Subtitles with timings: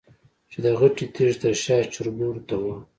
[0.51, 2.75] چې د غټې تيږې تر شا چرګوړو ته وه.